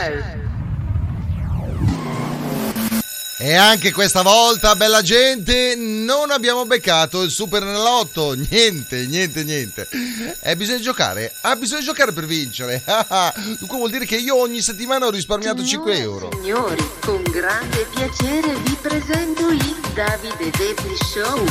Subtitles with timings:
[0.00, 0.40] show.
[3.42, 8.34] E anche questa volta, bella gente, non abbiamo beccato il Super Nellotto.
[8.34, 9.88] Niente, niente, niente.
[10.40, 11.32] E bisogna giocare.
[11.40, 12.82] Ah, bisogna giocare per vincere.
[13.58, 16.28] Dunque vuol dire che io ogni settimana ho risparmiato 5 euro.
[16.34, 21.42] Signori, con grande piacere vi presento il Davide Debbie Show.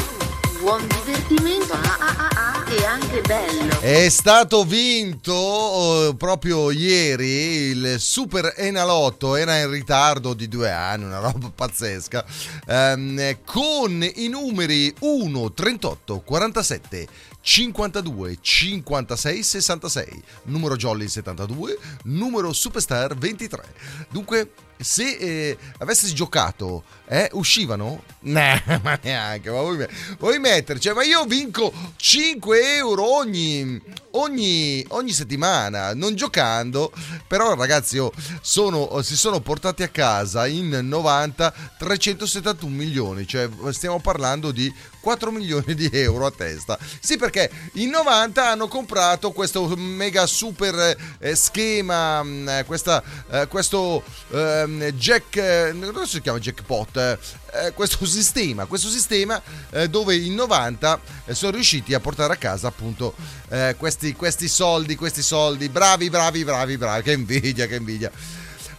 [0.60, 3.80] Buon divertimento ah, ah, ah, ah, anche bello.
[3.80, 11.06] È stato vinto eh, proprio ieri il Super Enalotto, era in ritardo di due anni,
[11.06, 12.26] una roba pazzesca,
[12.68, 17.08] ehm, con i numeri 1, 38, 47,
[17.42, 23.64] 52 56 66 numero Jolly 72 numero Superstar 23
[24.10, 28.04] dunque se eh, avessi giocato eh, uscivano?
[28.22, 29.88] No, ma neanche ma vuoi,
[30.20, 36.92] vuoi metterci cioè, ma io vinco 5 euro ogni, ogni, ogni settimana non giocando
[37.28, 44.02] però ragazzi oh, sono, si sono portati a casa in 90 371 milioni cioè stiamo
[44.02, 46.78] parlando di 4 milioni di euro a testa.
[47.00, 54.04] Sì, perché in 90 hanno comprato questo mega super eh, schema, mm, questa, eh, questo
[54.82, 56.98] ehm, jack, eh, non si chiama jackpot,
[57.54, 62.38] eh, questo sistema, questo sistema eh, dove in 90 eh, sono riusciti a portare a
[62.38, 63.16] casa appunto
[63.78, 68.12] questi, questi soldi, questi soldi, bravi, bravi, bravi, bravi, che invidia, che invidia.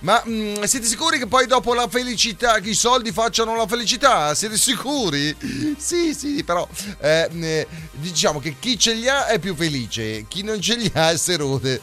[0.00, 3.66] Ma mh, mm, siete sicuri che poi dopo la felicità, che i soldi facciano la
[3.66, 4.34] felicità?
[4.34, 5.36] Siete sicuri?
[5.76, 6.66] Sì, sì, però
[7.00, 11.16] eh, diciamo che chi ce li ha è più felice, chi non ce li ha
[11.16, 11.80] si rode.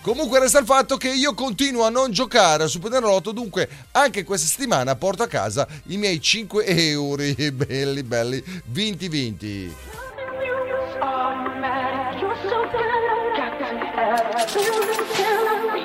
[0.00, 4.48] Comunque resta il fatto che io continuo a non giocare a Superenalotto, dunque anche questa
[4.48, 9.72] settimana porto a casa i miei 5 euro, belli belli, vinti vinti.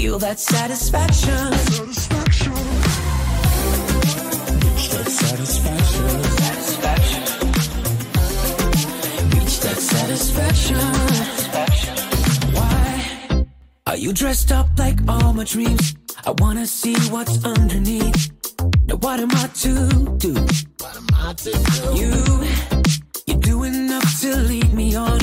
[0.00, 1.52] feel that satisfaction.
[1.52, 2.54] Satisfaction.
[4.64, 6.08] Reach that satisfaction.
[6.40, 7.22] Satisfaction.
[9.34, 10.80] Reach that satisfaction.
[12.54, 13.46] Why
[13.88, 15.94] are you dressed up like all my dreams?
[16.24, 18.32] I wanna see what's underneath.
[18.86, 19.72] Now what am I to
[20.16, 20.32] do?
[20.80, 21.88] What am I to do?
[22.00, 22.12] You,
[23.26, 25.20] you do enough to lead me on.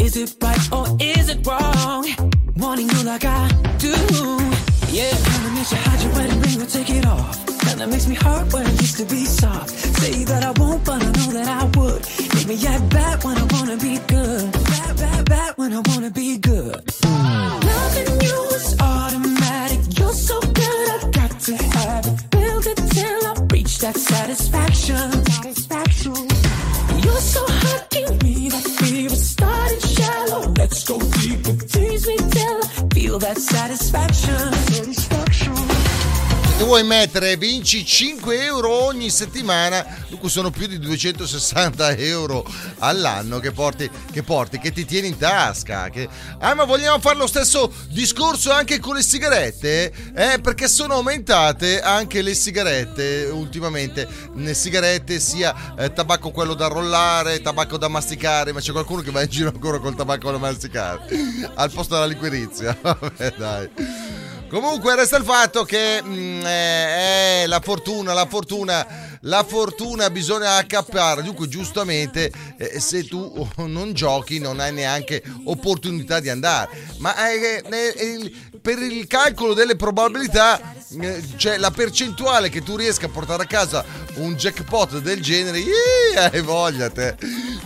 [0.00, 2.28] Is it right or is it wrong?
[2.58, 3.48] Wanting you like I
[3.78, 3.94] do.
[4.90, 7.36] Yeah, kinda makes you hide your wedding ring or take it off.
[7.60, 9.70] Kinda makes me hurt when it used to be soft.
[10.00, 12.00] Say that I won't, but I know that I would.
[12.34, 14.52] Make me act bad when I wanna be good.
[14.52, 16.82] Bad, bad, bad when I wanna be good.
[17.04, 19.80] Loving you is automatic.
[19.98, 22.30] You're so good, I've got to have it.
[22.30, 25.24] Build it till I reach that satisfaction.
[25.26, 26.28] Satisfaction.
[27.04, 29.14] You're so hot, give me that fever.
[29.14, 31.27] Starting shallow, let's go deeper.
[33.18, 34.97] That satisfaction.
[36.58, 42.44] Se vuoi mettere vinci 5 euro ogni settimana, dunque sono più di 260 euro
[42.78, 45.88] all'anno che porti, che, porti, che ti tieni in tasca.
[45.88, 46.08] Che...
[46.40, 49.92] Ah, ma vogliamo fare lo stesso discorso anche con le sigarette?
[50.12, 54.08] Eh, perché sono aumentate anche le sigarette ultimamente.
[54.34, 59.12] Le sigarette sia eh, tabacco quello da rollare, tabacco da masticare, ma c'è qualcuno che
[59.12, 61.02] va in giro ancora col tabacco da masticare
[61.54, 62.76] al posto della liquirizia.
[62.82, 64.27] Vabbè, dai.
[64.48, 70.56] Comunque resta il fatto che mh, eh, eh, la fortuna, la fortuna, la fortuna bisogna
[70.56, 71.22] accappare.
[71.22, 76.70] Dunque, giustamente, eh, se tu non giochi, non hai neanche opportunità di andare.
[76.96, 80.74] Ma eh, eh, per il calcolo delle probabilità,
[81.36, 83.84] cioè la percentuale che tu riesca a portare a casa
[84.14, 85.62] un jackpot del genere,
[86.16, 87.16] hai voglia te.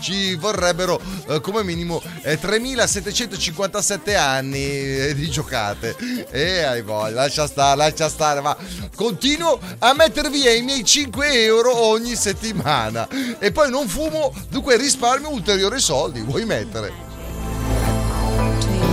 [0.03, 5.97] ci vorrebbero eh, come minimo eh, 3757 anni eh, di giocate.
[6.31, 8.57] E hai voglia, lascia stare, lascia stare, ma
[8.95, 13.09] continuo a mettere via i miei 5 euro ogni settimana
[13.39, 16.21] e poi non fumo, dunque risparmio ulteriori soldi.
[16.21, 17.12] Vuoi mettere?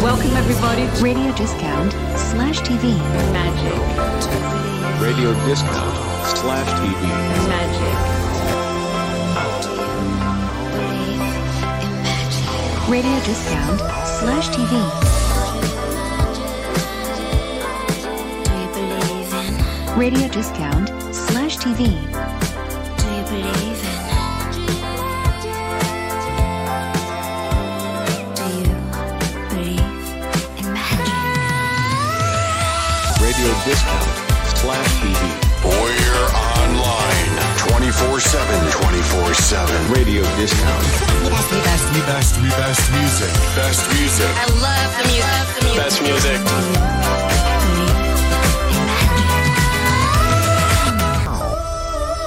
[0.01, 2.97] Welcome everybody to Radio discount slash TV.
[3.33, 3.73] Magic.
[5.01, 7.01] Radio discount slash TV.
[7.49, 7.95] Magic.
[12.89, 14.73] Radio discount slash TV.
[19.97, 22.09] Radio discount slash TV.
[33.69, 34.09] Discount
[34.57, 35.21] slash TV.
[35.61, 37.33] We're online
[37.69, 38.71] 24 7.
[38.71, 39.91] 24 7.
[39.93, 40.83] Radio discount.
[41.29, 43.29] Best, best, best music.
[43.53, 44.25] Best music.
[44.25, 45.77] I love the music.
[45.77, 46.39] Best music.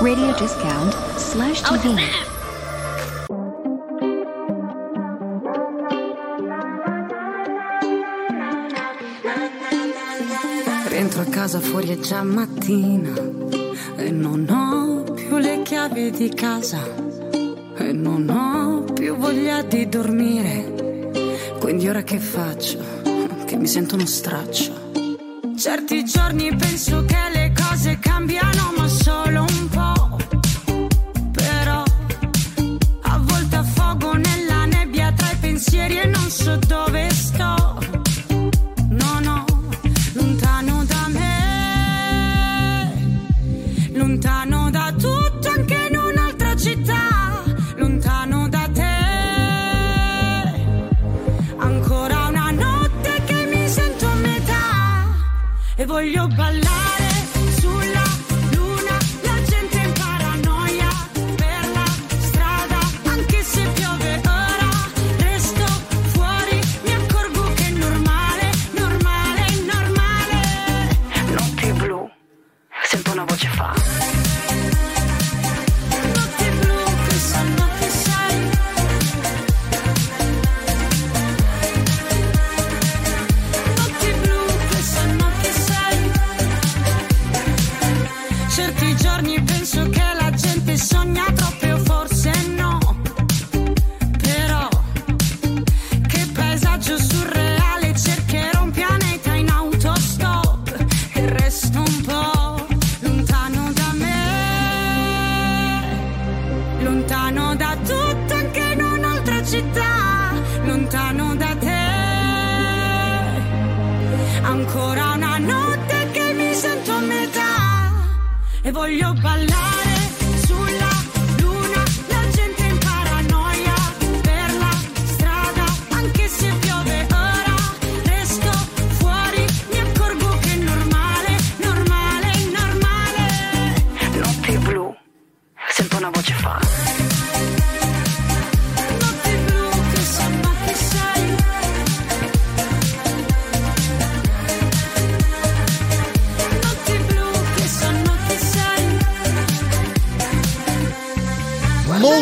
[0.00, 1.98] Radio discount slash TV.
[1.98, 2.31] Oh,
[11.42, 13.12] casa fuori è già mattina
[13.96, 16.80] e non ho più le chiavi di casa
[17.78, 21.10] e non ho più voglia di dormire.
[21.58, 22.78] Quindi ora che faccio?
[23.44, 24.92] Che mi sento uno straccio.
[25.58, 29.61] Certi giorni penso che le cose cambiano ma solo un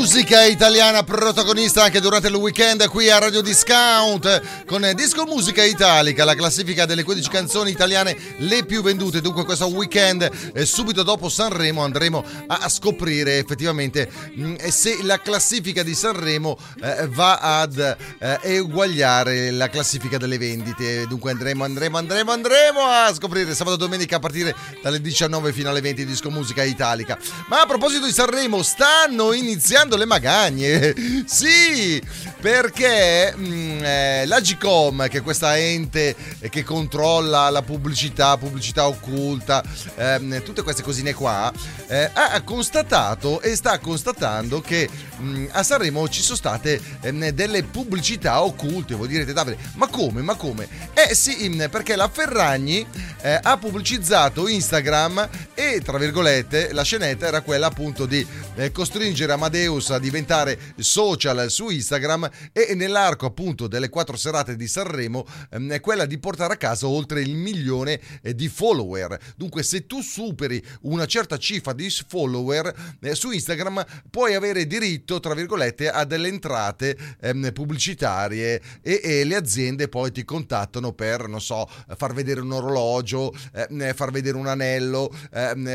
[0.00, 6.24] Musica italiana protagonista anche durante il weekend qui a Radio Discount con Disco Musica Italica,
[6.24, 9.20] la classifica delle 15 canzoni italiane le più vendute.
[9.20, 15.82] Dunque questo weekend, eh, subito dopo Sanremo, andremo a, scoprire effettivamente mh, se la classifica
[15.82, 21.06] di Sanremo eh, va ad eh, eguagliare la classifica delle vendite.
[21.08, 25.82] Dunque andremo, andremo, andremo, andremo a scoprire sabato domenica a partire dalle 19 fino alle
[25.82, 27.18] 20 Disco Musica Italica.
[27.48, 30.94] Ma a proposito di Sanremo, stanno iniziando le magagne.
[31.30, 32.02] Sì,
[32.40, 36.16] perché mh, eh, l'Agicom, che è questa ente
[36.48, 39.62] che controlla la pubblicità, pubblicità occulta,
[39.96, 41.52] ehm, tutte queste cosine qua,
[41.86, 47.62] eh, ha constatato e sta constatando che mh, a Sanremo ci sono state ehm, delle
[47.62, 48.94] pubblicità occulte.
[48.94, 50.22] Voi direte, Davide, ma come?
[50.22, 50.68] Ma come?
[50.94, 52.84] Eh sì, mh, perché la Ferragni
[53.22, 59.32] eh, ha pubblicizzato Instagram e, tra virgolette, la scenetta era quella appunto di eh, costringere
[59.32, 65.72] Amadeus ad diventare social su Instagram e nell'arco appunto delle quattro serate di Sanremo ehm,
[65.72, 69.16] è quella di portare a casa oltre il milione eh, di follower.
[69.36, 75.20] Dunque se tu superi una certa cifra di follower eh, su Instagram puoi avere diritto,
[75.20, 81.40] tra virgolette, a delle entrate ehm, pubblicitarie e, le aziende poi ti contattano per, non
[81.40, 85.12] so, far vedere un orologio, eh, far vedere un anello,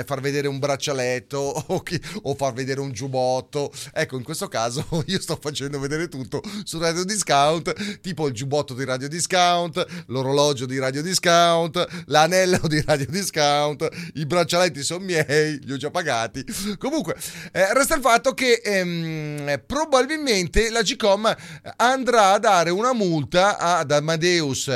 [0.06, 1.38] far vedere un braccialetto
[2.24, 3.72] o far vedere un giubbotto.
[3.98, 8.74] Ecco, in questo caso io sto facendo vedere tutto su Radio Discount, tipo il giubbotto
[8.74, 15.62] di Radio Discount, l'orologio di Radio Discount, l'anello di Radio Discount, i braccialetti sono miei,
[15.64, 16.44] li ho già pagati.
[16.78, 17.16] Comunque,
[17.54, 21.34] eh, resta il fatto che ehm, probabilmente la GCOM
[21.78, 24.70] andrà a dare una multa ad Amadeus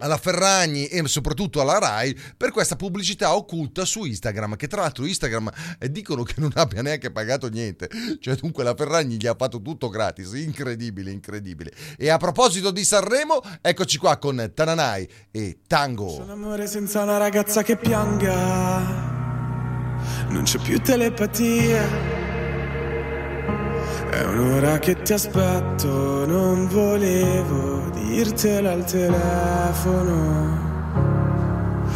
[0.00, 5.06] alla Ferragni e soprattutto alla Rai per questa pubblicità occulta su Instagram che tra l'altro
[5.06, 7.88] Instagram eh, dicono che non abbia neanche pagato niente.
[8.20, 10.32] Cioè dunque la Ferragni gli ha fatto tutto gratis.
[10.32, 11.72] Incredibile incredibile.
[11.96, 16.08] E a proposito di Sanremo eccoci qua con Tananai e Tango.
[16.08, 19.18] Sono amore senza una ragazza che pianga.
[20.28, 22.18] Non c'è più telepatia.
[24.10, 27.69] È un'ora che ti aspetto, non volevo
[28.10, 30.58] dirtelo al telefono.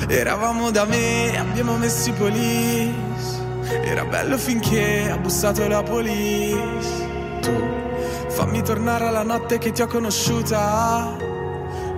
[0.07, 3.43] Eravamo da me, abbiamo messo i police.
[3.83, 6.89] Era bello finché ha bussato la police.
[7.41, 7.53] Tu
[8.29, 11.17] fammi tornare alla notte che ti ho conosciuta.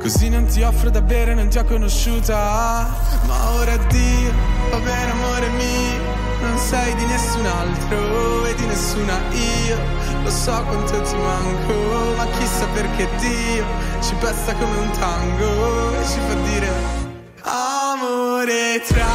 [0.01, 2.89] Così non ti offro da bere, non ti ho conosciuta.
[3.27, 4.33] Ma ora addio,
[4.71, 6.25] va bene amore mio.
[6.41, 12.27] Non sei di nessun altro e di nessuna io Lo so quanto ti manco Ma
[12.37, 13.65] chissà perché Dio
[14.01, 16.69] Ci pesta come un tango E ci fa dire
[17.43, 19.07] Amore tra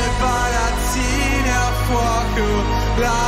[0.00, 2.44] le palazzine a fuoco
[2.96, 3.27] La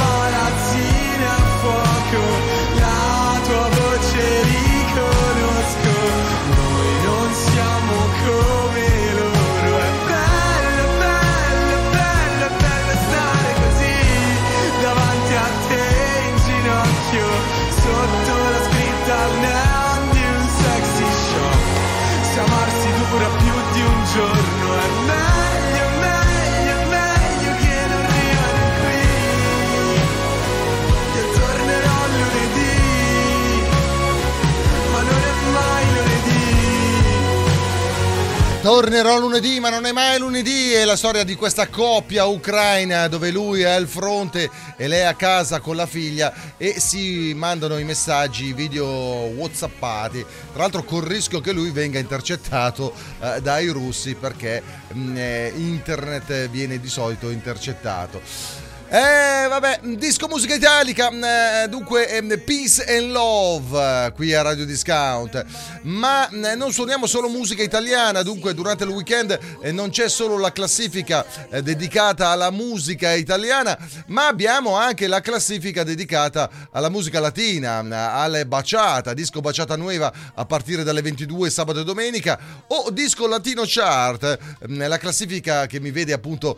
[38.61, 40.71] Tornerò lunedì, ma non è mai lunedì.
[40.71, 45.05] È la storia di questa coppia ucraina dove lui è al fronte e lei è
[45.05, 50.23] a casa con la figlia e si mandano i messaggi, video whatsappati.
[50.53, 54.61] Tra l'altro col rischio che lui venga intercettato eh, dai russi perché
[54.93, 58.60] mh, eh, internet viene di solito intercettato.
[58.93, 64.65] Eh, vabbè, disco musica italica, eh, dunque eh, Peace and Love eh, qui a Radio
[64.65, 65.45] Discount,
[65.83, 70.37] ma eh, non suoniamo solo musica italiana, dunque durante il weekend eh, non c'è solo
[70.37, 71.25] la classifica
[71.63, 77.77] dedicata alla musica italiana, ma abbiamo anche la classifica dedicata alla musica latina,
[78.13, 83.63] alle baciata, disco baciata nuova a partire dalle 22 sabato e domenica o disco latino
[83.65, 86.57] chart, la classifica che mi vede appunto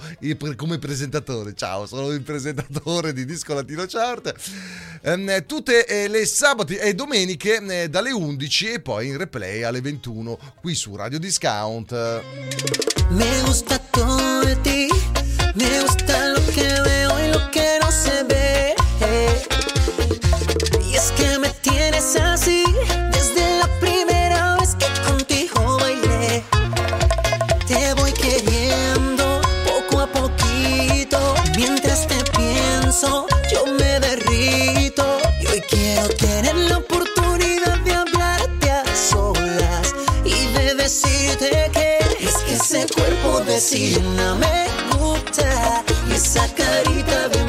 [0.56, 4.34] come presentatore, ciao, sono il presentatore di Disco Latino Chart.
[5.02, 9.82] Ehm, tutte eh, le sabati e domeniche eh, dalle 11 e poi in replay alle
[9.82, 11.92] 21 qui su Radio Discount.
[13.10, 14.88] Me gusta todo de ti,
[15.56, 18.74] me gusta lo que veo y lo que no se ve.
[20.90, 22.64] Y es que me tienes así.
[43.66, 44.68] así no me
[44.98, 47.43] gusta y esa carita de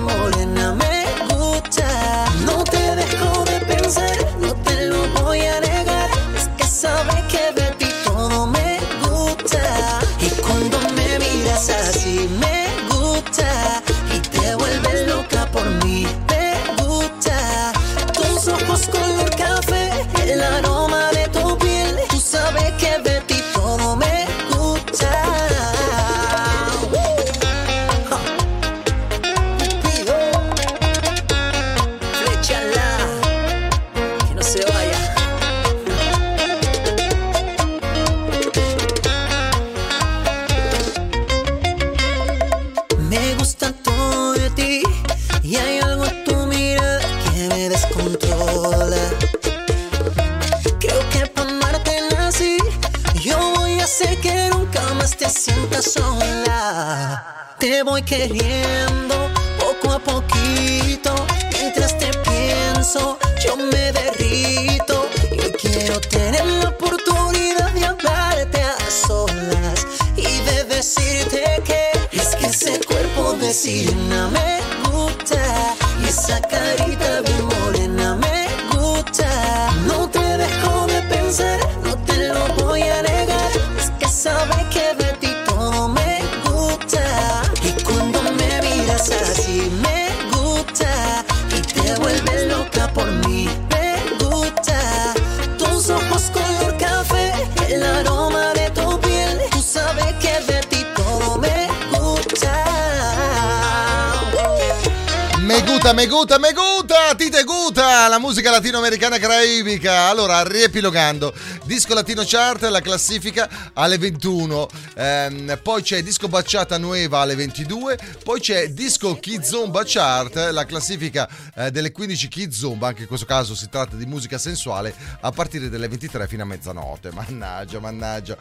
[105.95, 110.09] Meguta, Meguta, me Guta, la musica latinoamericana caraibica.
[110.09, 117.21] Allora, riepilogando, disco latino chart, la classifica alle 21 ehm, poi c'è Disco Bacciata Nueva
[117.21, 123.09] alle 22, poi c'è Disco Kizomba Chart, la classifica eh, delle 15 Kizomba, anche in
[123.09, 127.81] questo caso si tratta di musica sensuale, a partire dalle 23 fino a mezzanotte, mannaggia,
[127.81, 128.37] mannaggia.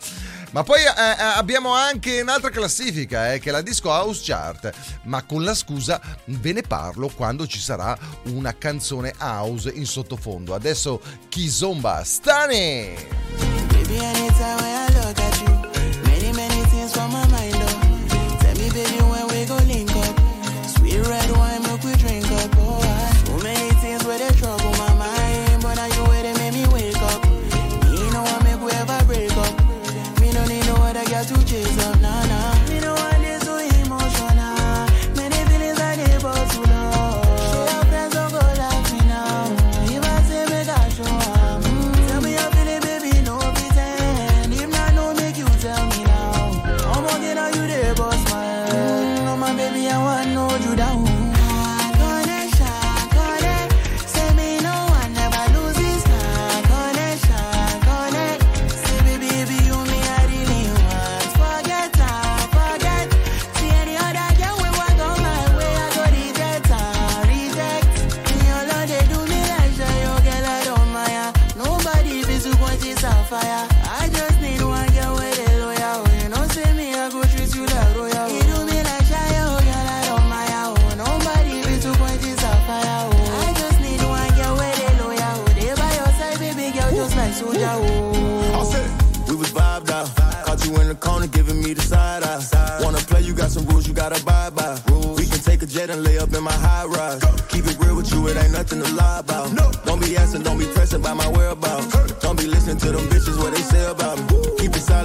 [0.51, 4.71] Ma poi eh, eh, abbiamo anche un'altra classifica, eh, che è la Disco House Chart,
[5.03, 10.53] ma con la scusa ve ne parlo quando ci sarà una canzone house in sottofondo.
[10.53, 12.93] Adesso Kizomba, Stani!
[13.71, 14.82] Baby,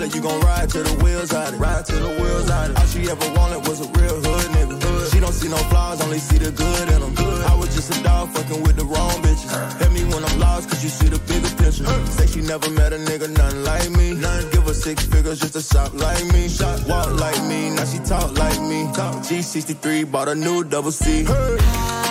[0.08, 1.56] it, you gon' ride to the wheels out it.
[1.58, 2.78] Ride to the wheels out it.
[2.78, 4.82] All she ever wanted was a real hood nigga.
[4.82, 5.12] Hood.
[5.12, 7.14] She don't see no flaws, only see the good in them.
[7.14, 7.44] Good.
[7.44, 9.52] I was just a dog fucking with the wrong bitches.
[9.52, 9.78] Uh.
[9.78, 11.86] Hit me when I'm lost, cause you see the bigger picture.
[11.86, 12.04] Uh.
[12.06, 14.14] Say she never met a nigga, nothing like me.
[14.14, 16.48] None give her six figures just to shop like me.
[16.48, 18.88] Shop, walk like me, now she talk like me.
[18.94, 19.16] Talk.
[19.26, 21.24] G63 bought a new double C.
[21.24, 22.07] Hey.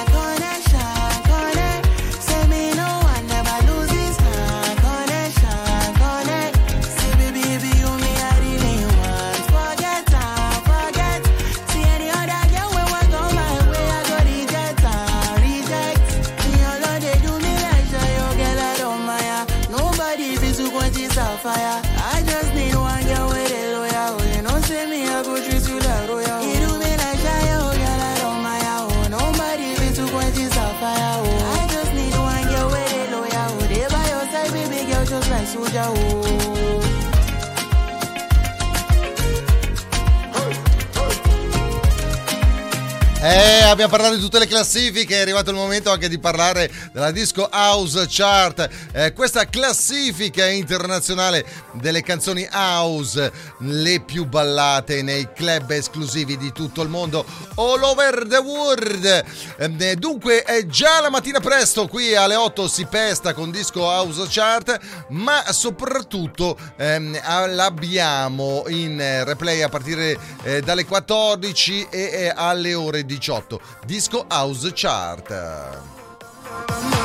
[43.29, 47.11] Eh, abbiamo parlato di tutte le classifiche, è arrivato il momento anche di parlare della
[47.11, 55.71] Disco House Chart, eh, questa classifica internazionale delle canzoni house, le più ballate nei club
[55.71, 59.23] esclusivi di tutto il mondo, all over the world.
[59.57, 64.25] Eh, dunque, è già la mattina presto, qui alle 8 si pesta con Disco House
[64.29, 67.19] Chart, ma soprattutto ehm,
[67.53, 73.16] l'abbiamo in replay a partire eh, dalle 14 e eh, alle ore 18.
[73.85, 76.96] Disco House Chart.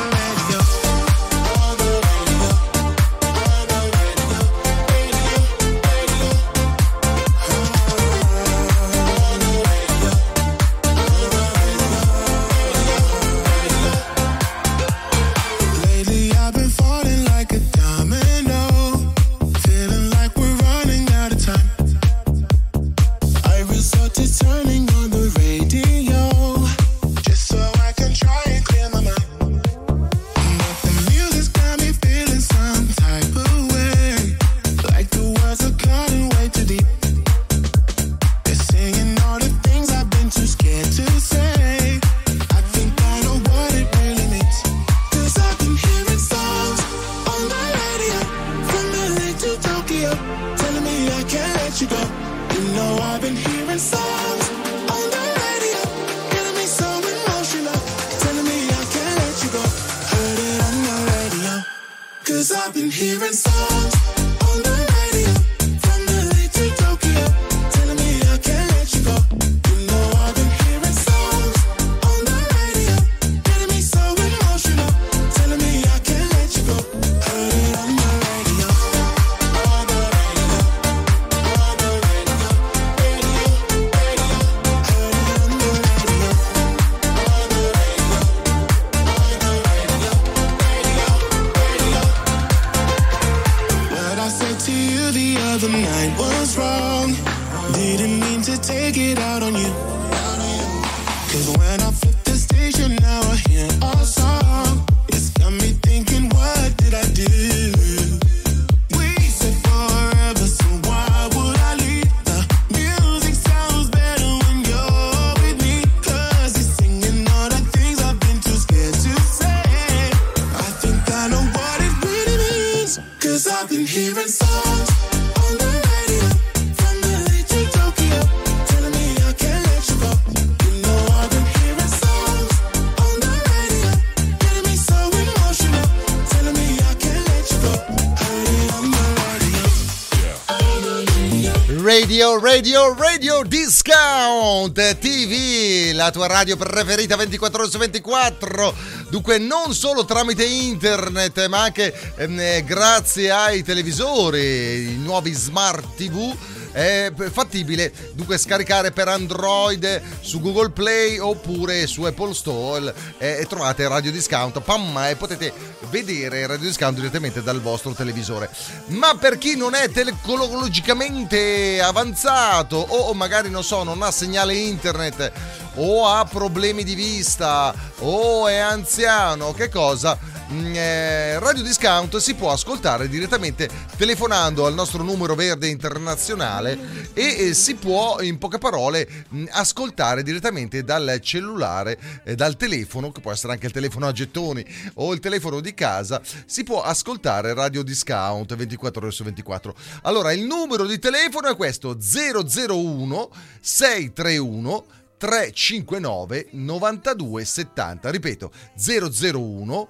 [142.43, 148.75] Radio, radio, discount TV, la tua radio preferita 24 ore su 24.
[149.09, 156.35] Dunque, non solo tramite internet, ma anche eh, grazie ai televisori, i nuovi smart TV.
[156.73, 163.45] È fattibile dunque scaricare per Android su Google Play oppure su Apple Store eh, e
[163.45, 165.53] trovate Radio Discount pam, e potete
[165.91, 168.49] vedere Radio Discount direttamente dal vostro televisore.
[168.87, 175.31] Ma per chi non è tecnologicamente avanzato o magari non so, non ha segnale internet
[175.75, 180.17] o ha problemi di vista o è anziano, che cosa?
[180.51, 187.53] Mm, eh, Radio Discount si può ascoltare direttamente telefonando al nostro numero verde internazionale e
[187.53, 193.31] si può in poche parole mh, ascoltare direttamente dal cellulare, eh, dal telefono, che può
[193.31, 194.63] essere anche il telefono a gettoni
[194.95, 199.73] o il telefono di casa, si può ascoltare Radio Discount 24 ore su 24.
[200.03, 203.29] Allora il numero di telefono è questo 001
[203.61, 204.85] 631
[205.23, 208.09] 359 92 70.
[208.09, 209.89] Ripeto 001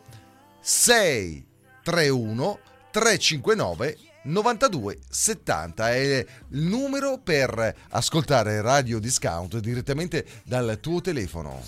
[0.61, 2.59] 631
[2.91, 11.59] 359 92 70 è il numero per ascoltare Radio Discount direttamente dal tuo telefono.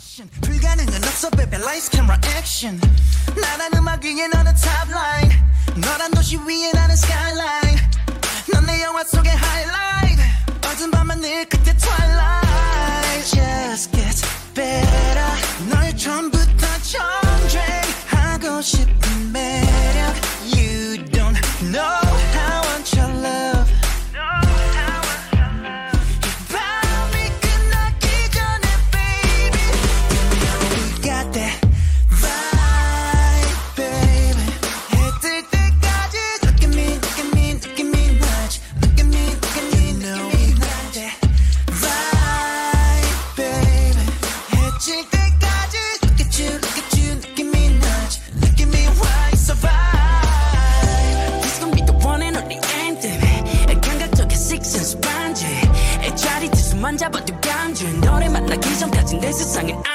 [2.38, 2.80] Action,
[10.76, 10.92] 어두운
[11.46, 13.24] 그때 twilight.
[13.34, 14.22] Just gets
[14.54, 15.32] better.
[15.70, 16.68] 널 처음부터
[18.12, 20.14] 전쟁하고 싶은 매력.
[20.44, 21.40] You don't
[21.72, 22.05] know
[59.36, 59.78] Scheiße Zange.
[59.84, 59.95] Ah!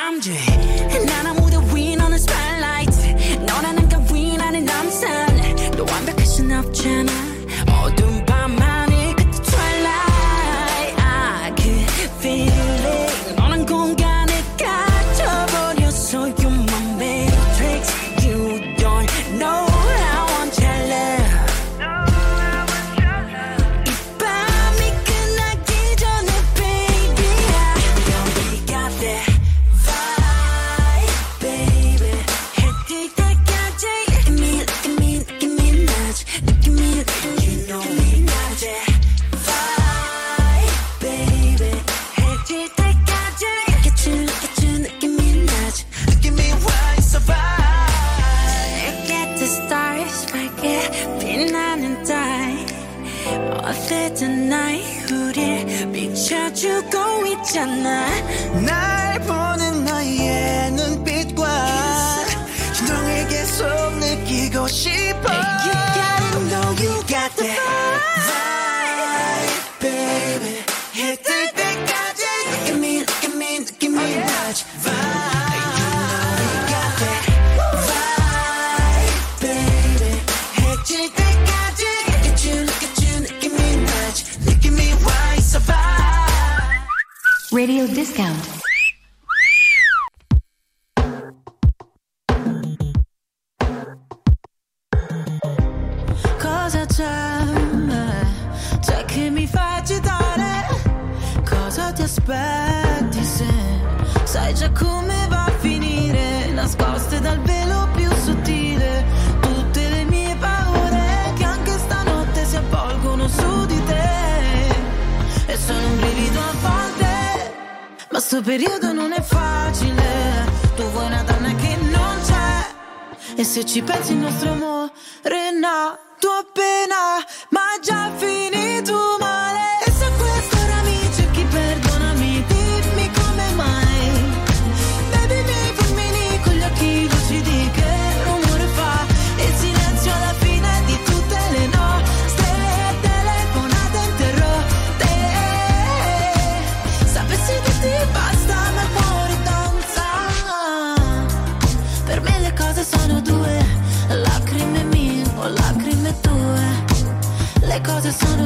[57.52, 58.09] tonight.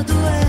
[0.03, 0.44] do it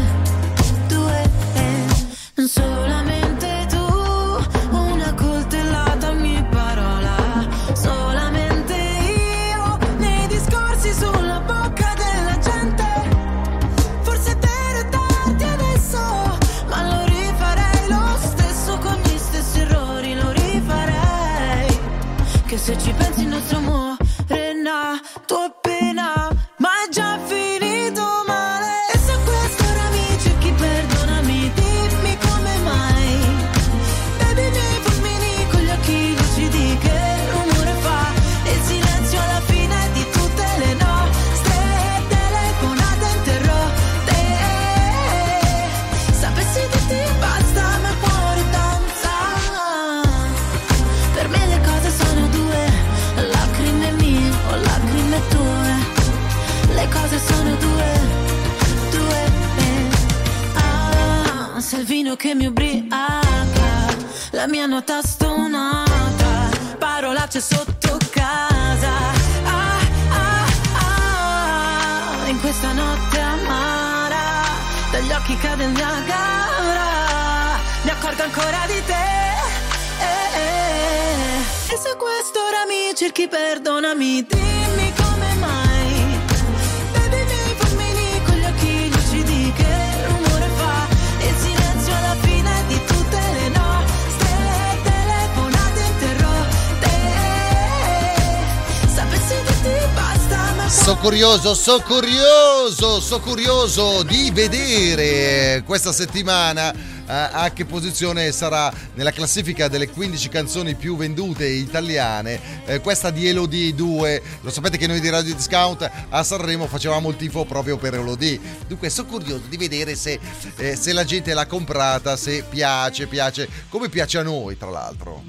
[100.86, 108.72] So curioso, so curioso, so curioso di vedere questa settimana eh, a che posizione sarà
[108.94, 114.78] nella classifica delle 15 canzoni più vendute italiane eh, questa di Elodie 2 lo sapete
[114.78, 118.40] che noi di Radio Discount a Sanremo facevamo il tifo proprio per Elodie.
[118.68, 120.20] Dunque sono curioso di vedere se,
[120.58, 125.24] eh, se la gente l'ha comprata se piace, piace come piace a noi tra l'altro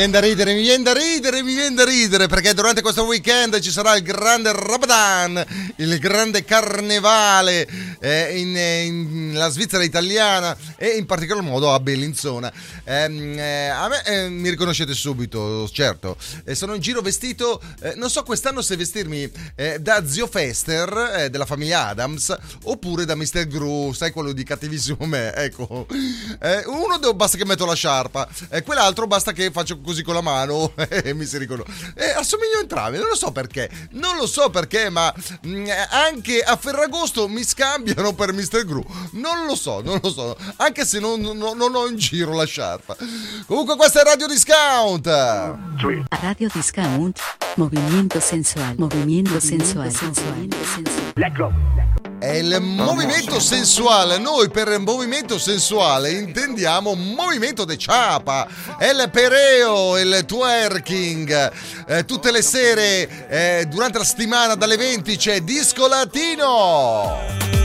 [0.00, 3.60] viene da ridere, mi viene da ridere, mi viene da ridere perché durante questo weekend
[3.60, 5.44] ci sarà il grande Ramadan,
[5.76, 7.68] il grande carnevale
[8.00, 12.52] eh, in, in- la Svizzera italiana e in particolar modo a Bellinzona.
[12.84, 16.16] Ehm, eh, a me eh, mi riconoscete subito, certo.
[16.44, 21.14] Eh, sono in giro vestito, eh, non so quest'anno se vestirmi eh, da Zio Fester
[21.16, 23.46] eh, della famiglia Adams oppure da Mr.
[23.46, 25.86] Gru, sai quello di cattivissimo me, ecco.
[26.66, 28.28] Uno devo- basta che metto la sciarpa,
[28.64, 31.94] quell'altro basta che faccio così con la mano e mi si riconosce.
[32.16, 35.12] Assomiglio a entrambi, non lo so perché, non lo so perché, ma
[35.46, 38.64] mm, anche a Ferragosto mi scambiano per Mr.
[38.64, 38.84] Gru.
[39.20, 42.44] Non lo so, non lo so, anche se non, non- non ho in giro la
[42.46, 42.96] sciarpa.
[43.46, 45.06] Comunque questa è Radio Discount.
[46.08, 47.20] Radio Discount.
[47.56, 48.74] Movimiento sensual.
[48.78, 49.92] Movimiento sensual.
[52.18, 54.18] È il movimento sensuale.
[54.18, 58.46] Noi per movimento sensuale intendiamo movimento de chapa,
[58.80, 61.52] il pereo, il twerking.
[61.86, 67.59] Eh, tutte le sere eh, durante la settimana dalle 20 c'è Disco Latino.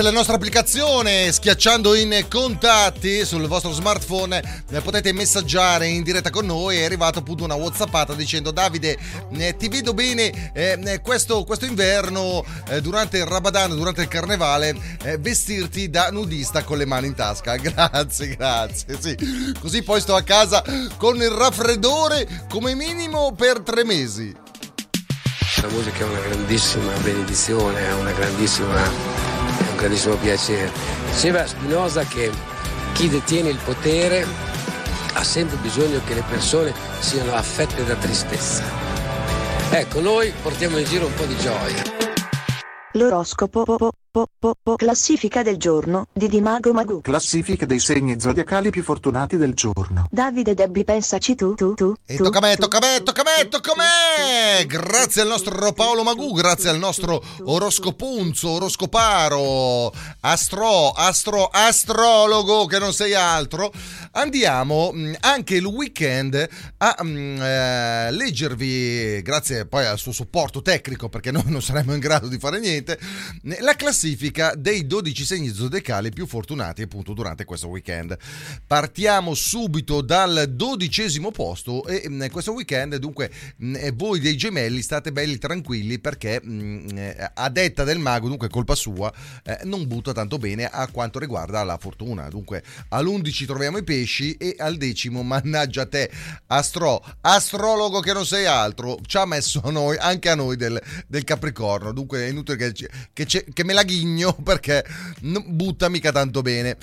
[0.00, 6.30] Grazie alla nostra applicazione, schiacciando in contatti sul vostro smartphone eh, potete messaggiare in diretta
[6.30, 6.78] con noi.
[6.78, 8.96] È arrivata appunto una whatsappata dicendo Davide
[9.32, 14.08] eh, ti vedo bene eh, eh, questo, questo inverno eh, durante il Ramadan, durante il
[14.08, 17.56] carnevale eh, vestirti da nudista con le mani in tasca.
[17.60, 18.98] Grazie, grazie.
[18.98, 19.54] Sì.
[19.60, 20.64] Così poi sto a casa
[20.96, 24.34] con il raffreddore come minimo per tre mesi.
[25.60, 29.19] La musica è una grandissima benedizione, è una grandissima,
[29.80, 30.70] grandissimo piacere.
[31.10, 32.30] Diceva Spinoza che
[32.92, 34.26] chi detiene il potere
[35.14, 38.62] ha sempre bisogno che le persone siano affette da tristezza.
[39.70, 41.82] Ecco, noi portiamo in giro un po' di gioia.
[42.92, 43.64] L'oroscopo
[44.12, 47.00] po, po, po, classifica del giorno di Dimago Magu.
[47.00, 50.06] Classifica dei segni zodiacali più fortunati del giorno.
[50.10, 51.94] Davide Debbie pensaci tu tu tu.
[52.04, 54.66] E tocca a me, tocca a me, tocca a me, tocca a me!
[54.66, 62.92] Grazie al nostro Paolo Magù, grazie al nostro oroscopunzo, oroscoparo, astro, astro, astrologo che non
[62.92, 63.72] sei altro.
[64.12, 66.48] Andiamo mh, anche il weekend
[66.78, 72.00] a mh, eh, leggervi, grazie poi al suo supporto tecnico, perché noi non saremmo in
[72.00, 72.98] grado di fare niente,
[73.60, 73.98] la classifica
[74.56, 78.16] dei 12 segni zodiacali più fortunati appunto durante questo weekend.
[78.66, 85.12] Partiamo subito dal dodicesimo posto e mh, questo weekend dunque eh, voi dei gemelli state
[85.12, 89.12] belli tranquilli perché mh, eh, a detta del mago, dunque colpa sua,
[89.44, 92.28] eh, non butta tanto bene a quanto riguarda la fortuna.
[92.28, 96.10] Dunque all'11 troviamo i pesci e al decimo, mannaggia te,
[96.46, 101.24] astro, astrologo che non sei altro, ci ha messo noi, anche a noi del, del
[101.24, 101.92] Capricorno.
[101.92, 104.84] Dunque è inutile che, che, che me la ghigno perché
[105.20, 106.76] butta mica tanto bene.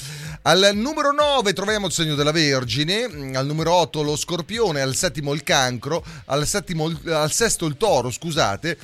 [0.44, 4.96] Al numero 9 troviamo il segno della Vergine, mm, al numero 8 lo Scorpione, al
[4.96, 8.78] settimo il Cancro, al, settimo, al sesto il Toro, scusate.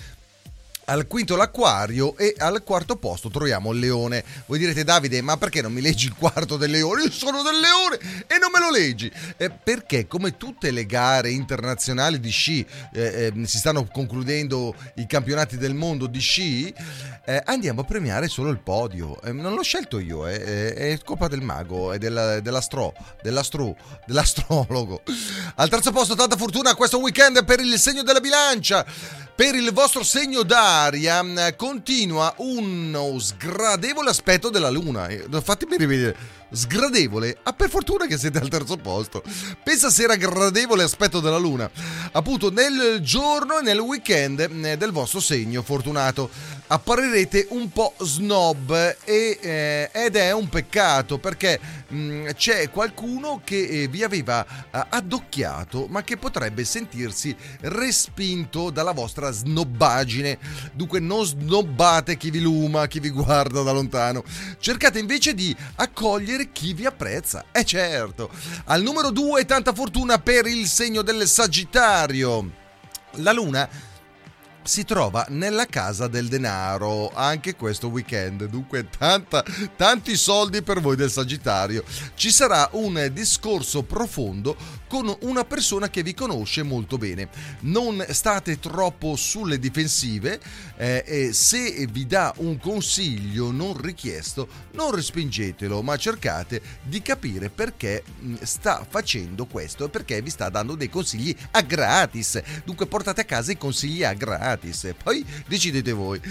[0.86, 4.22] Al quinto l'acquario e al quarto posto troviamo il leone.
[4.48, 7.04] Voi direte Davide, ma perché non mi leggi il quarto del leone?
[7.04, 9.10] Io sono del leone e non me lo leggi.
[9.38, 15.08] Eh, perché come tutte le gare internazionali di sci eh, eh, si stanno concludendo i
[15.08, 16.74] campionati del mondo di sci,
[17.26, 19.22] eh, andiamo a premiare solo il podio.
[19.22, 25.02] Eh, non l'ho scelto io, eh, è, colpa del mago e della- dell'astro, dell'astro, dell'astrologo.
[25.56, 28.86] Al terzo posto tanta fortuna questo weekend per il segno della bilancia.
[29.36, 30.74] Per il vostro segno d'aria
[31.22, 35.08] mh, continua uno sgradevole aspetto della luna.
[35.08, 36.16] Eh, Fatemi rivedere.
[36.54, 37.38] Sgradevole?
[37.44, 39.24] Ah, per fortuna che siete al terzo posto.
[39.64, 41.70] Pensa se era gradevole aspetto della luna.
[42.12, 46.30] Appunto, nel giorno e nel weekend mh, del vostro segno fortunato.
[46.66, 48.72] Apparirete un po' snob
[49.04, 54.86] e, eh, ed è un peccato perché mh, c'è qualcuno che eh, vi aveva eh,
[54.90, 60.40] addocchiato ma che potrebbe sentirsi respinto dalla vostra snobbaggine.
[60.74, 64.24] Dunque non snobbate chi vi luma, chi vi guarda da lontano.
[64.58, 67.46] Cercate invece di accogliere chi vi apprezza.
[67.52, 68.30] E certo.
[68.66, 72.62] Al numero 2 tanta fortuna per il segno del Sagittario.
[73.18, 73.70] La luna
[74.64, 78.46] si trova nella casa del denaro anche questo weekend.
[78.46, 79.44] Dunque, tanta,
[79.76, 81.84] tanti soldi per voi del Sagittario.
[82.16, 84.56] Ci sarà un discorso profondo
[84.88, 87.28] con una persona che vi conosce molto bene.
[87.62, 90.40] Non state troppo sulle difensive
[90.78, 97.50] eh, e se vi dà un consiglio non richiesto, non respingetelo, ma cercate di capire
[97.50, 102.42] perché mh, sta facendo questo e perché vi sta dando dei consigli a gratis.
[102.64, 106.22] Dunque portate a casa i consigli a gratis e poi decidete voi.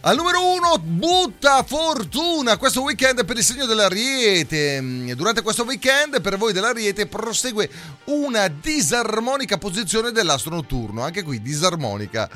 [0.00, 5.14] Al numero uno, butta fortuna questo weekend per il segno dell'Ariete.
[5.14, 7.70] Durante questo weekend per voi dell'Ariete prosegue
[8.06, 12.28] una disarmonica posizione dell'astro notturno, anche qui disarmonica.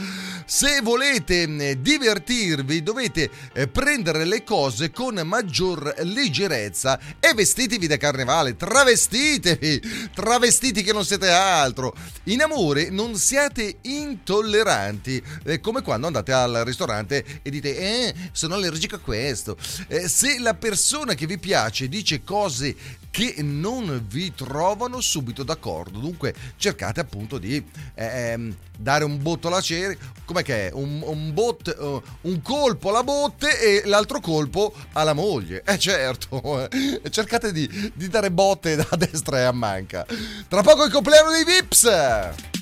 [0.46, 7.96] Se volete eh, divertirvi dovete eh, prendere le cose con maggior leggerezza e vestitevi da
[7.96, 11.94] carnevale, travestitevi, travestiti che non siete altro.
[12.24, 15.09] In amore non siate intolleranti,
[15.44, 19.56] eh, come quando andate al ristorante e dite eh, sono allergico a questo.
[19.88, 22.76] Eh, se la persona che vi piace dice cose
[23.10, 25.98] che non vi trovano subito d'accordo.
[25.98, 27.62] Dunque cercate appunto di
[27.94, 29.94] ehm, dare un botto alla cera,
[30.24, 30.72] com'è che è?
[30.72, 35.62] Un, un, bot, uh, un colpo alla botte e l'altro colpo alla moglie.
[35.64, 37.00] Eh certo, eh.
[37.10, 40.06] cercate di, di dare botte a destra e a manca.
[40.48, 42.59] Tra poco il compleanno dei Vips!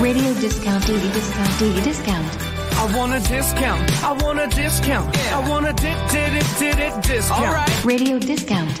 [0.00, 2.26] Radio discount, daily discount, daily discount.
[2.78, 4.04] I want a discount.
[4.04, 5.16] I want a discount.
[5.32, 7.46] I want a did did it did it discount.
[7.46, 7.84] All right.
[7.84, 8.80] Radio discount.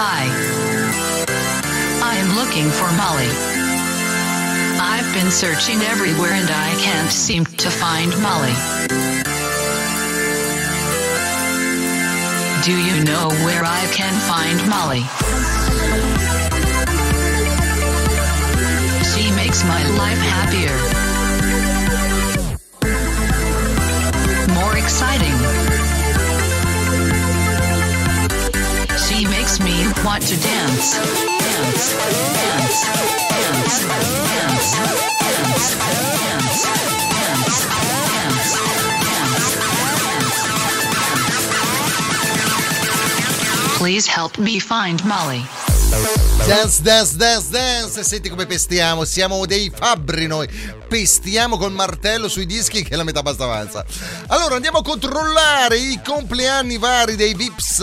[0.00, 0.30] Hi.
[2.06, 3.26] I am looking for Molly.
[4.78, 8.54] I've been searching everywhere and I can't seem to find Molly.
[12.62, 15.02] Do you know where I can find Molly?
[19.02, 20.78] She makes my life happier.
[24.54, 25.77] More exciting.
[29.18, 32.86] She makes me want to dance, dance, dance,
[33.18, 34.76] dance, dance, dance,
[35.18, 36.54] dance, dance,
[37.18, 37.74] dance,
[38.14, 38.58] dance.
[43.76, 45.42] Please help me find Molly.
[46.46, 48.00] Dance, dance, dance, dance.
[48.04, 49.04] Senti come pestiamo.
[49.04, 50.46] Siamo dei fabbri noi.
[50.88, 53.84] Pestiamo col martello sui dischi che la metà basta avanza.
[54.28, 57.80] Allora andiamo a controllare i compleanni vari dei Vips.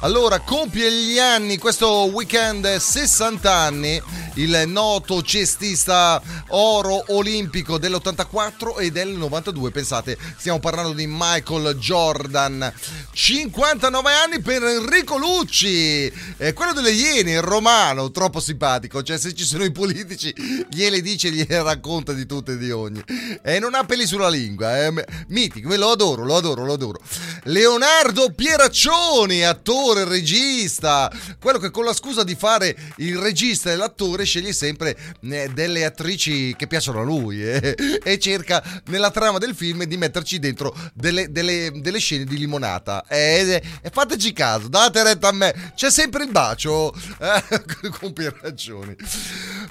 [0.00, 4.00] Allora, compie gli anni questo weekend 60 anni
[4.38, 9.70] il noto cestista oro olimpico dell'84 e del 92.
[9.70, 12.72] Pensate, stiamo parlando di Michael Jordan.
[13.10, 19.02] 59 anni per Enrico Lucci, eh, quello delle Iene, il romano, troppo simpatico.
[19.02, 20.32] Cioè, se ci sono i politici,
[20.70, 23.02] gliele dice, gliele racconta di tutte e di ogni.
[23.42, 25.04] E non ha peli sulla lingua, eh.
[25.28, 27.00] mitico, lo adoro, lo adoro, lo adoro.
[27.44, 31.10] Leonardo Pieraccioni, attore, regista,
[31.40, 35.84] quello che con la scusa di fare il regista e l'attore sceglie sempre eh, delle
[35.84, 40.74] attrici che piacciono a lui eh, e cerca nella trama del film di metterci dentro
[40.92, 43.04] delle, delle- delle scene di limonata.
[43.08, 48.94] E, e fateci caso, date retta a me, c'è sempre il bacio eh, con Pieraccioni.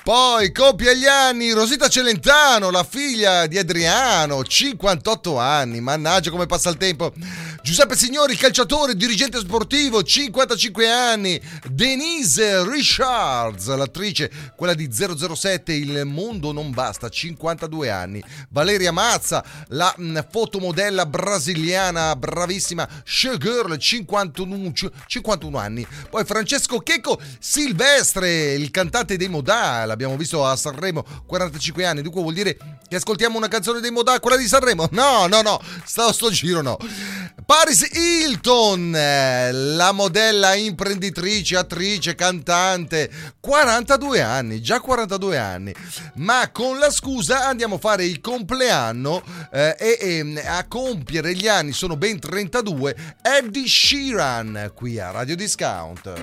[0.03, 6.69] Poi compie gli anni Rosita Celentano, la figlia di Adriano, 58 anni, mannaggia come passa
[6.69, 7.11] il tempo.
[7.67, 11.37] Giuseppe Signori, calciatore, dirigente sportivo, 55 anni.
[11.69, 18.23] Denise Richards, l'attrice, quella di 007, Il mondo non basta, 52 anni.
[18.51, 24.71] Valeria Mazza, la mh, fotomodella brasiliana, bravissima, showgirl, 51,
[25.05, 25.85] 51 anni.
[26.09, 32.01] Poi Francesco Checco Silvestre, il cantante dei Modà, l'abbiamo visto a Sanremo, 45 anni.
[32.01, 32.57] Dunque vuol dire
[32.87, 34.87] che ascoltiamo una canzone dei Modà, quella di Sanremo?
[34.91, 36.77] No, no, no, sto, sto giro no.
[37.56, 45.73] throughout Paris Hilton, la modella imprenditrice, attrice, cantante, 42 anni, già 42 anni,
[46.17, 51.33] ma con la scusa andiamo a fare il compleanno eh, e, e, mm, a compiere
[51.33, 56.13] gli anni, sono ben 32, Eddie Sheeran qui a Radio Discount.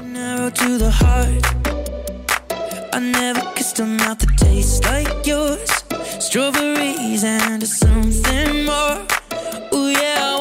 [2.92, 5.68] I never kissed a mouth that tastes like yours.
[6.20, 9.04] Strawberries and something more.
[9.72, 10.33] Ooh, yeah.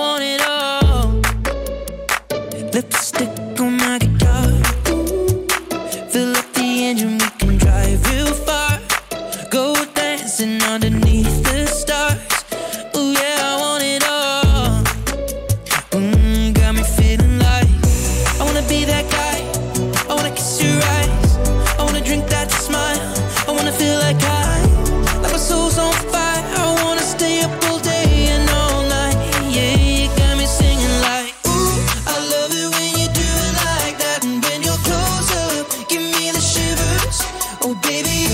[2.74, 3.43] lipstick
[38.02, 38.33] baby.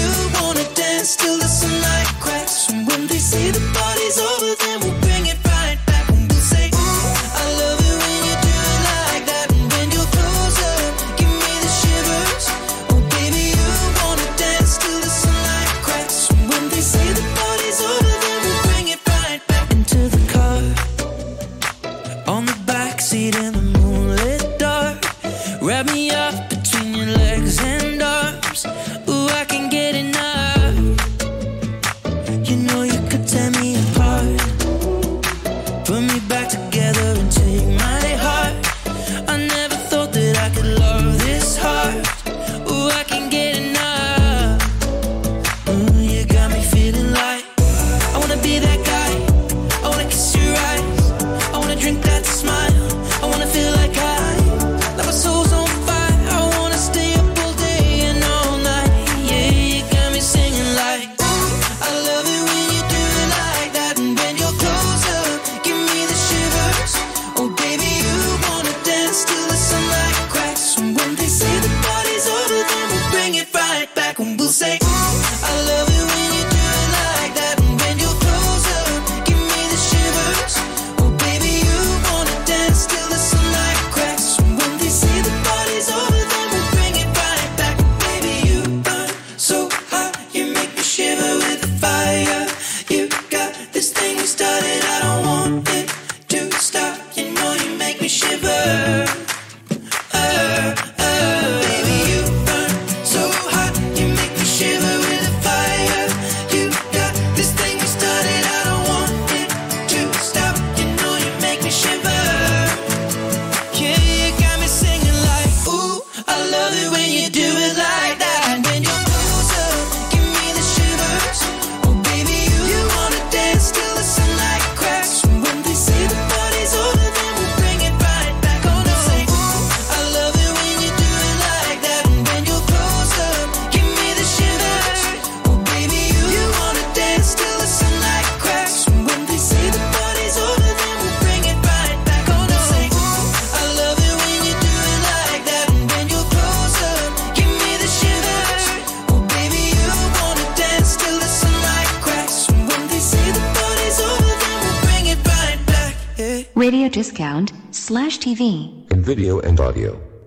[159.10, 160.19] video and audio.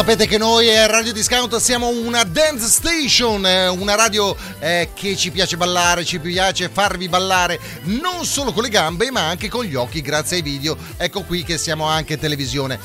[0.00, 5.14] Sapete che noi a Radio Discount siamo una dance station, eh, una radio eh, che
[5.14, 9.62] ci piace ballare, ci piace farvi ballare non solo con le gambe ma anche con
[9.62, 10.74] gli occhi grazie ai video.
[10.96, 12.78] Ecco qui che siamo anche televisione.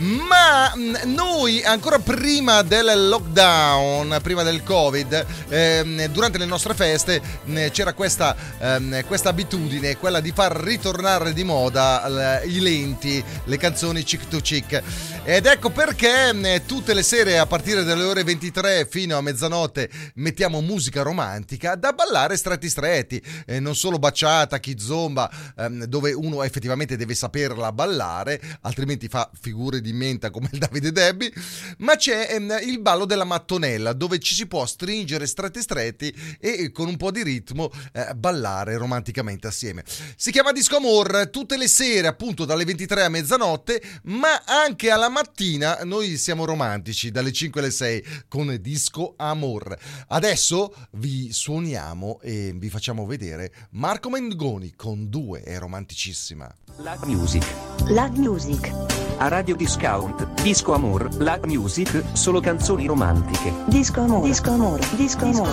[0.00, 7.20] Ma mh, noi ancora prima del lockdown, prima del covid, ehm, durante le nostre feste
[7.44, 13.22] mh, c'era questa, ehm, questa abitudine, quella di far ritornare di moda l- i lenti,
[13.44, 14.80] le canzoni chick to chick.
[15.24, 19.90] Ed ecco perché mh, tutte le sere a partire dalle ore 23 fino a mezzanotte
[20.14, 26.44] mettiamo musica romantica da ballare stretti stretti, eh, non solo baciata, kizomba, ehm, dove uno
[26.44, 31.32] effettivamente deve saperla ballare, altrimenti fa figure di menta come il Davide Debbie,
[31.78, 36.70] ma c'è ehm, il ballo della mattonella dove ci si può stringere stretti stretti e
[36.72, 39.84] con un po' di ritmo eh, ballare romanticamente assieme.
[40.16, 45.08] Si chiama Disco Amor tutte le sere appunto dalle 23 a mezzanotte, ma anche alla
[45.08, 49.76] mattina noi siamo romantici dalle 5 alle 6 con Disco Amor.
[50.08, 56.52] Adesso vi suoniamo e vi facciamo vedere Marco Mengoni con due è romanticissima.
[56.78, 57.44] La Music.
[57.88, 58.70] La Music.
[59.18, 63.52] A Radio Discount, Disco Amor, La Music, solo canzoni romantiche.
[63.66, 64.22] Disco Amor.
[64.22, 64.80] Disco Amor.
[64.96, 65.48] Disco Amor.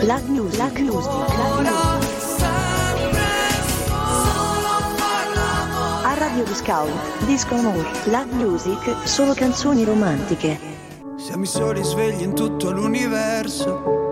[0.00, 0.56] La Music.
[0.56, 1.12] La Music.
[6.04, 10.58] A Radio Discount, Disco Amor, La Music, solo canzoni romantiche.
[11.18, 14.11] Siamo i soli svegli in tutto l'universo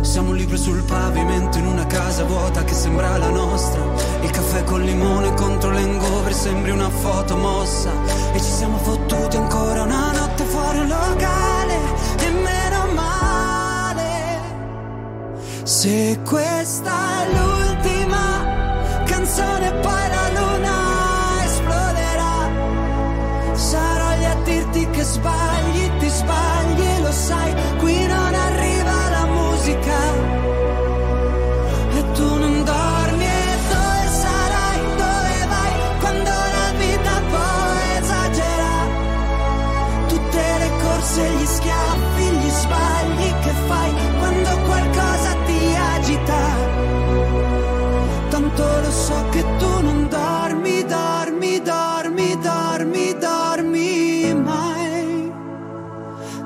[0.00, 3.80] Siamo libri sul pavimento in una casa vuota che sembra la nostra.
[4.22, 7.90] Il caffè col limone contro l'engover sembri una foto mossa.
[8.32, 11.74] E ci siamo fottuti ancora una notte fuori un locale.
[12.18, 14.40] E meno male.
[15.64, 22.48] Se questa è l'ultima canzone, poi la luna esploderà.
[23.52, 27.54] Sarò lì a dirti che sbagli, ti sbagli, lo sai,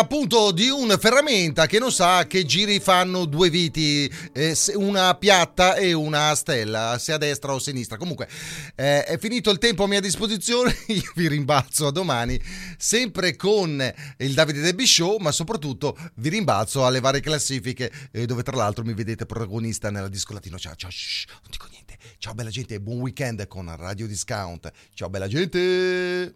[0.00, 5.14] appunto di un ferramenta che non sa che giri fanno due viti, eh, se- una
[5.14, 7.98] piatta e una stella, sia a destra o a sinistra.
[7.98, 8.26] Comunque
[8.74, 12.40] eh, è finito il tempo a mia disposizione, io vi rimbalzo a domani,
[12.78, 18.42] sempre con il Davide Debbie Show, ma soprattutto vi rimbalzo alle varie classifiche eh, dove
[18.42, 20.58] tra l'altro mi vedete protagonista nella disco latino.
[20.58, 21.98] Ciao, ciao, shh, non dico niente.
[22.18, 24.70] Ciao bella gente buon weekend con Radio Discount.
[24.94, 26.34] Ciao bella gente.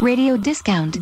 [0.00, 0.96] Radio discount.